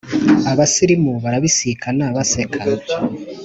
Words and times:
abasirimu 0.51 1.11
barabisikana 1.23 2.03
baseka 2.15 2.59